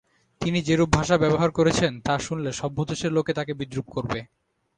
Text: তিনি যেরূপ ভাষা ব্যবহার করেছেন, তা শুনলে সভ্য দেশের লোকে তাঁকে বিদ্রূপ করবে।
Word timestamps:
তিনি 0.41 0.59
যেরূপ 0.61 0.89
ভাষা 0.97 1.15
ব্যবহার 1.17 1.49
করেছেন, 1.51 1.91
তা 2.05 2.13
শুনলে 2.19 2.51
সভ্য 2.53 2.77
দেশের 2.89 3.11
লোকে 3.13 3.31
তাঁকে 3.37 3.53
বিদ্রূপ 3.53 3.87
করবে। 3.95 4.19